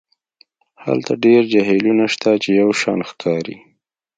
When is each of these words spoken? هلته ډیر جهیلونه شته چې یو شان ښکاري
هلته 0.85 1.13
ډیر 1.25 1.41
جهیلونه 1.53 2.05
شته 2.13 2.31
چې 2.43 2.49
یو 2.61 2.69
شان 2.81 2.99
ښکاري 3.09 3.57